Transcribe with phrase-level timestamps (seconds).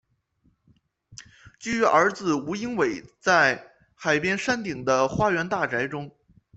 [1.59, 6.11] 居于儿子吴英伟在海边山顶的花园大宅中。